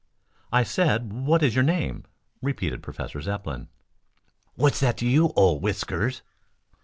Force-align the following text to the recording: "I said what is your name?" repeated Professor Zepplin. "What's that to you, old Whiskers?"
"I 0.51 0.63
said 0.63 1.13
what 1.13 1.43
is 1.43 1.53
your 1.53 1.63
name?" 1.63 2.05
repeated 2.41 2.81
Professor 2.81 3.21
Zepplin. 3.21 3.67
"What's 4.55 4.79
that 4.79 4.97
to 4.97 5.07
you, 5.07 5.31
old 5.35 5.61
Whiskers?" 5.61 6.23